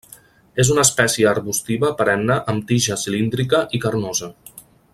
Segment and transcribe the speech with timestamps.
[0.61, 4.33] És una espècie arbustiva perenne amb tija cilíndrica i carnosa.